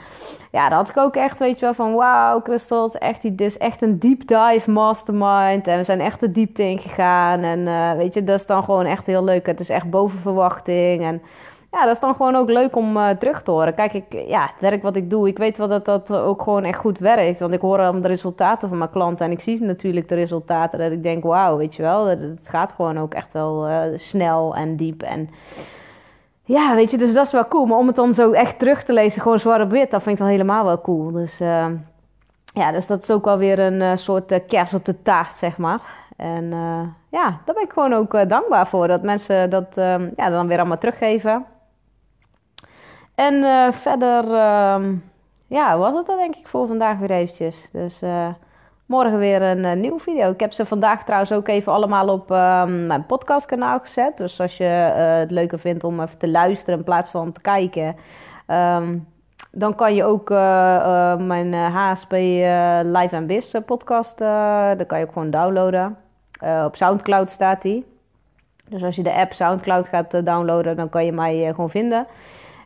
ja, 0.51 0.69
dat 0.69 0.77
had 0.77 0.89
ik 0.89 0.97
ook 0.97 1.15
echt, 1.15 1.39
weet 1.39 1.59
je 1.59 1.65
wel, 1.65 1.73
van 1.73 1.93
wauw, 1.93 2.39
Christel, 2.43 2.91
echt, 2.91 3.23
is 3.41 3.57
echt 3.57 3.81
een 3.81 3.99
deep 3.99 4.27
dive 4.27 4.71
mastermind. 4.71 5.67
En 5.67 5.77
we 5.77 5.83
zijn 5.83 6.01
echt 6.01 6.19
de 6.19 6.31
diepte 6.31 6.63
ingegaan. 6.63 7.41
En 7.41 7.97
weet 7.97 8.13
je, 8.13 8.23
dat 8.23 8.39
is 8.39 8.45
dan 8.45 8.63
gewoon 8.63 8.85
echt 8.85 9.05
heel 9.05 9.23
leuk. 9.23 9.45
Het 9.45 9.59
is 9.59 9.69
echt 9.69 9.89
boven 9.89 10.19
verwachting. 10.19 11.03
En 11.03 11.21
ja, 11.77 11.85
dat 11.85 11.93
is 11.93 12.01
dan 12.01 12.15
gewoon 12.15 12.35
ook 12.35 12.49
leuk 12.49 12.75
om 12.75 12.97
uh, 12.97 13.09
terug 13.09 13.41
te 13.41 13.51
horen. 13.51 13.73
Kijk, 13.73 13.93
ik, 13.93 14.13
ja, 14.27 14.41
het 14.41 14.59
werk 14.59 14.81
wat 14.81 14.95
ik 14.95 15.09
doe, 15.09 15.27
ik 15.27 15.37
weet 15.37 15.57
wel 15.57 15.67
dat 15.67 15.85
dat 15.85 16.11
ook 16.11 16.41
gewoon 16.41 16.63
echt 16.63 16.79
goed 16.79 16.99
werkt. 16.99 17.39
Want 17.39 17.53
ik 17.53 17.61
hoor 17.61 17.77
dan 17.77 18.01
de 18.01 18.07
resultaten 18.07 18.69
van 18.69 18.77
mijn 18.77 18.89
klanten 18.89 19.25
en 19.25 19.31
ik 19.31 19.39
zie 19.39 19.61
natuurlijk 19.61 20.09
de 20.09 20.15
resultaten. 20.15 20.79
Dat 20.79 20.91
ik 20.91 21.03
denk, 21.03 21.23
wauw, 21.23 21.57
weet 21.57 21.75
je 21.75 21.81
wel, 21.81 22.05
het 22.05 22.47
gaat 22.49 22.71
gewoon 22.71 22.99
ook 22.99 23.13
echt 23.13 23.33
wel 23.33 23.69
uh, 23.69 23.81
snel 23.95 24.55
en 24.55 24.75
diep. 24.75 25.01
En 25.01 25.29
ja, 26.43 26.75
weet 26.75 26.91
je, 26.91 26.97
dus 26.97 27.13
dat 27.13 27.25
is 27.25 27.31
wel 27.31 27.47
cool. 27.47 27.65
Maar 27.65 27.77
om 27.77 27.87
het 27.87 27.95
dan 27.95 28.13
zo 28.13 28.31
echt 28.31 28.59
terug 28.59 28.83
te 28.83 28.93
lezen, 28.93 29.21
gewoon 29.21 29.39
zwart 29.39 29.61
op 29.61 29.71
wit, 29.71 29.91
dat 29.91 30.03
vind 30.03 30.15
ik 30.15 30.21
wel 30.21 30.31
helemaal 30.31 30.65
wel 30.65 30.81
cool. 30.81 31.11
Dus 31.11 31.41
uh, 31.41 31.65
ja, 32.53 32.71
dus 32.71 32.87
dat 32.87 33.03
is 33.03 33.11
ook 33.11 33.25
wel 33.25 33.37
weer 33.37 33.59
een 33.59 33.97
soort 33.97 34.41
kers 34.47 34.73
op 34.73 34.85
de 34.85 35.01
taart, 35.01 35.33
zeg 35.33 35.57
maar. 35.57 35.79
En 36.15 36.49
ja, 37.09 37.39
daar 37.45 37.55
ben 37.55 37.63
ik 37.63 37.71
gewoon 37.73 37.93
ook 37.93 38.29
dankbaar 38.29 38.67
voor. 38.67 38.87
Dat 38.87 39.01
mensen 39.01 39.49
dat 39.49 39.67
ja, 40.15 40.29
dan 40.29 40.47
weer 40.47 40.57
allemaal 40.57 40.77
teruggeven. 40.77 41.45
En 43.17 43.33
uh, 43.33 43.71
verder, 43.71 44.23
uh, 44.23 44.85
ja, 45.47 45.77
was 45.77 45.93
het 45.93 46.05
dan 46.05 46.17
denk 46.17 46.35
ik 46.35 46.47
voor 46.47 46.67
vandaag 46.67 46.97
weer 46.97 47.11
eventjes. 47.11 47.69
Dus 47.71 48.03
uh, 48.03 48.27
morgen 48.85 49.17
weer 49.17 49.41
een 49.41 49.63
uh, 49.63 49.73
nieuwe 49.73 49.99
video. 49.99 50.31
Ik 50.31 50.39
heb 50.39 50.53
ze 50.53 50.65
vandaag 50.65 51.03
trouwens 51.03 51.31
ook 51.31 51.47
even 51.47 51.71
allemaal 51.71 52.09
op 52.09 52.31
ehm, 52.31 52.87
mijn 52.87 53.05
podcastkanaal 53.05 53.79
gezet. 53.79 54.17
Dus 54.17 54.41
als 54.41 54.57
je 54.57 54.63
het 54.63 55.31
leuker 55.31 55.59
vindt 55.59 55.83
om 55.83 56.01
even 56.01 56.17
te 56.17 56.29
luisteren 56.29 56.77
in 56.77 56.85
plaats 56.85 57.09
van 57.09 57.31
te 57.31 57.41
kijken... 57.41 57.95
Um, 58.47 59.07
dan 59.51 59.75
kan 59.75 59.95
je 59.95 60.03
ook 60.03 60.29
mijn 61.19 61.53
HSP 61.53 62.11
Live 62.83 63.15
and 63.15 63.27
Biz 63.27 63.55
podcast, 63.65 64.17
dan 64.17 64.85
kan 64.87 64.99
je 64.99 65.05
ook 65.05 65.13
gewoon 65.13 65.31
downloaden. 65.31 65.97
op 66.65 66.75
Soundcloud 66.75 67.29
staat 67.29 67.61
die. 67.61 67.85
Dus 68.69 68.83
als 68.83 68.95
je 68.95 69.03
de 69.03 69.13
app 69.13 69.33
Soundcloud 69.33 69.87
gaat 69.87 70.25
downloaden, 70.25 70.75
dan 70.75 70.89
kan 70.89 71.05
je 71.05 71.11
mij 71.11 71.51
gewoon 71.53 71.69
vinden. 71.69 72.07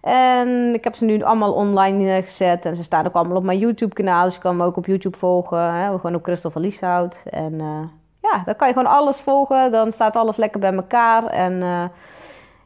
En 0.01 0.73
ik 0.73 0.83
heb 0.83 0.95
ze 0.95 1.05
nu 1.05 1.21
allemaal 1.21 1.53
online 1.53 2.21
gezet. 2.21 2.65
En 2.65 2.75
ze 2.75 2.83
staan 2.83 3.07
ook 3.07 3.13
allemaal 3.13 3.37
op 3.37 3.43
mijn 3.43 3.57
YouTube-kanaal. 3.57 4.23
Dus 4.23 4.35
je 4.35 4.41
kan 4.41 4.57
me 4.57 4.65
ook 4.65 4.77
op 4.77 4.85
YouTube 4.85 5.17
volgen. 5.17 5.73
Hè? 5.73 5.89
Gewoon 5.89 6.15
op 6.15 6.23
Christel 6.23 6.51
van 6.51 6.61
Lieshout. 6.61 7.23
En 7.29 7.53
uh, 7.53 7.83
ja, 8.21 8.41
dan 8.45 8.55
kan 8.55 8.67
je 8.67 8.73
gewoon 8.73 8.91
alles 8.91 9.21
volgen. 9.21 9.71
Dan 9.71 9.91
staat 9.91 10.15
alles 10.15 10.37
lekker 10.37 10.59
bij 10.59 10.73
elkaar. 10.73 11.25
En 11.25 11.53
uh, 11.53 11.83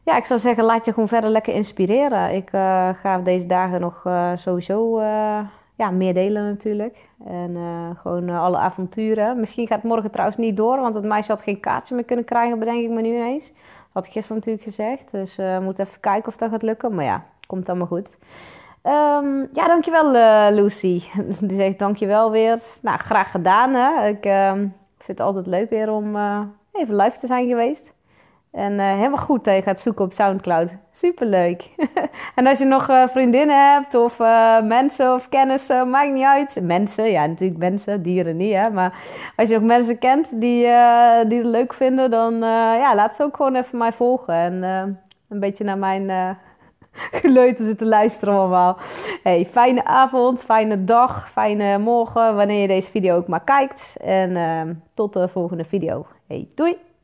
ja, 0.02 0.16
ik 0.16 0.24
zou 0.24 0.40
zeggen, 0.40 0.64
laat 0.64 0.84
je 0.84 0.92
gewoon 0.92 1.08
verder 1.08 1.30
lekker 1.30 1.54
inspireren. 1.54 2.34
Ik 2.34 2.52
uh, 2.52 2.88
ga 3.02 3.18
deze 3.18 3.46
dagen 3.46 3.80
nog 3.80 4.02
sowieso 4.34 5.00
ja, 5.74 5.90
meer 5.90 6.14
delen 6.14 6.44
natuurlijk. 6.44 7.08
En 7.26 7.56
gewoon 8.02 8.28
alle 8.28 8.56
avonturen. 8.56 9.40
Misschien 9.40 9.66
gaat 9.66 9.82
het 9.82 9.90
morgen 9.90 10.10
trouwens 10.10 10.38
niet 10.38 10.56
door. 10.56 10.80
Want 10.80 10.94
het 10.94 11.04
meisje 11.04 11.32
had 11.32 11.42
geen 11.42 11.60
kaartje 11.60 11.94
meer 11.94 12.04
kunnen 12.04 12.24
krijgen, 12.24 12.58
bedenk 12.58 12.80
ik 12.80 12.90
me 12.90 13.00
nu 13.00 13.14
ineens. 13.14 13.52
Had 13.96 14.06
ik 14.06 14.12
gisteren 14.12 14.36
natuurlijk 14.36 14.64
gezegd. 14.64 15.10
Dus 15.10 15.36
we 15.36 15.42
uh, 15.42 15.58
moeten 15.58 15.86
even 15.86 16.00
kijken 16.00 16.28
of 16.28 16.36
dat 16.36 16.50
gaat 16.50 16.62
lukken. 16.62 16.94
Maar 16.94 17.04
ja, 17.04 17.24
komt 17.46 17.68
allemaal 17.68 17.86
goed. 17.86 18.16
Um, 18.82 19.48
ja, 19.52 19.66
dankjewel 19.66 20.14
uh, 20.14 20.46
Lucy. 20.50 21.02
Die 21.48 21.56
zegt 21.56 21.78
dankjewel 21.78 22.30
weer. 22.30 22.62
Nou, 22.82 22.98
graag 22.98 23.30
gedaan 23.30 23.74
hè. 23.74 24.06
Ik 24.06 24.26
uh, 24.26 24.52
vind 24.52 25.18
het 25.18 25.20
altijd 25.20 25.46
leuk 25.46 25.70
weer 25.70 25.90
om 25.90 26.16
uh, 26.16 26.40
even 26.72 26.96
live 26.96 27.18
te 27.18 27.26
zijn 27.26 27.48
geweest. 27.48 27.92
En 28.56 28.72
uh, 28.72 28.92
helemaal 28.92 29.24
goed 29.24 29.44
dat 29.44 29.54
je 29.54 29.62
gaat 29.62 29.80
zoeken 29.80 30.04
op 30.04 30.12
Soundcloud. 30.12 30.76
Superleuk. 30.92 31.70
en 32.34 32.46
als 32.46 32.58
je 32.58 32.64
nog 32.64 32.88
uh, 32.88 33.08
vriendinnen 33.08 33.72
hebt 33.72 33.94
of 33.94 34.18
uh, 34.18 34.62
mensen 34.62 35.14
of 35.14 35.28
kennissen, 35.28 35.90
maakt 35.90 36.12
niet 36.12 36.24
uit. 36.24 36.58
Mensen, 36.62 37.10
ja 37.10 37.26
natuurlijk 37.26 37.58
mensen, 37.58 38.02
dieren 38.02 38.36
niet 38.36 38.54
hè. 38.54 38.70
Maar 38.70 38.98
als 39.36 39.48
je 39.48 39.54
nog 39.54 39.64
mensen 39.64 39.98
kent 39.98 40.28
die, 40.30 40.62
die 41.28 41.38
het 41.38 41.46
leuk 41.46 41.74
vinden, 41.74 42.10
dan 42.10 42.34
ja, 42.78 42.94
laat 42.94 43.16
ze 43.16 43.22
ook 43.22 43.36
gewoon 43.36 43.54
even 43.54 43.78
mij 43.78 43.92
volgen. 43.92 44.34
En 44.34 44.62
een 45.28 45.40
beetje 45.40 45.64
naar 45.64 45.78
mijn 45.78 46.36
geleuten 47.22 47.64
zitten 47.64 47.86
luisteren 47.86 48.34
allemaal. 48.34 48.78
Hey, 49.22 49.46
fijne 49.50 49.84
avond, 49.84 50.40
fijne 50.40 50.84
dag, 50.84 51.30
fijne 51.30 51.78
morgen, 51.78 52.36
wanneer 52.36 52.60
je 52.60 52.68
deze 52.68 52.90
video 52.90 53.16
ook 53.16 53.28
maar 53.28 53.44
kijkt. 53.44 53.96
En 54.00 54.82
tot 54.94 55.12
de 55.12 55.28
volgende 55.28 55.64
video. 55.64 56.06
Hey, 56.26 56.48
doei! 56.54 56.95